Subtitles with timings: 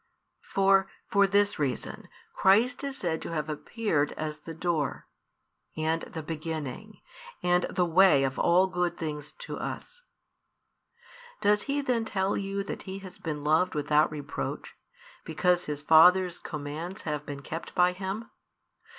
[0.41, 5.05] For, for this reason, Christ is said to have appeared as the Door,
[5.77, 7.01] and the Beginning,
[7.43, 10.01] and the Way of all things good to us.
[11.39, 14.73] Does He then tell you that He has been loved without reproach,
[15.23, 18.27] because His Father's commands have been kept by Him?